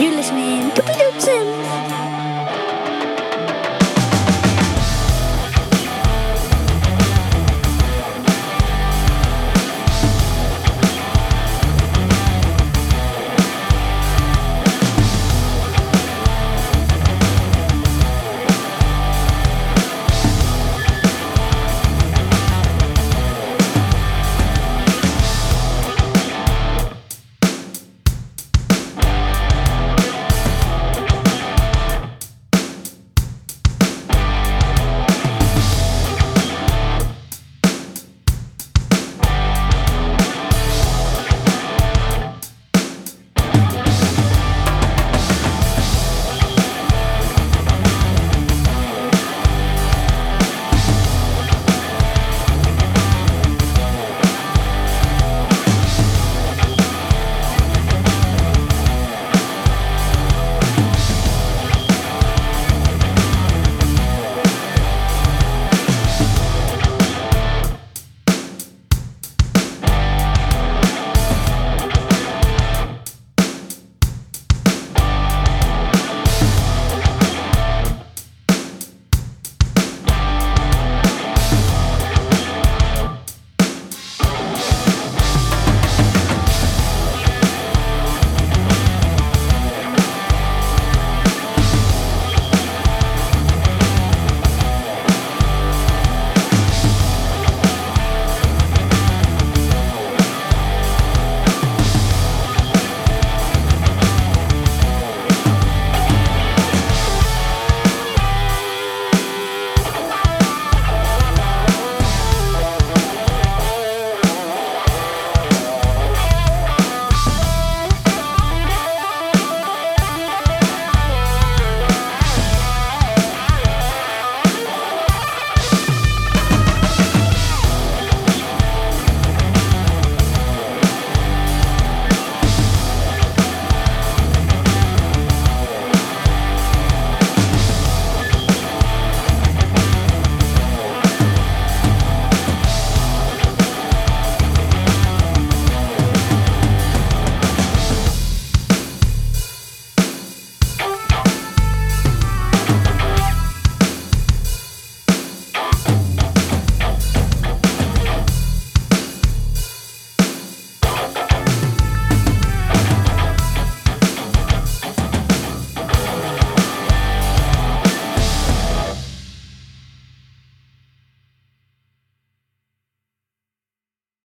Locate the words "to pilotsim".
0.70-2.19